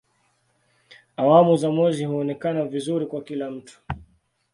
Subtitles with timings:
[1.17, 3.79] Awamu za mwezi huonekana vizuri kwa kila mtu.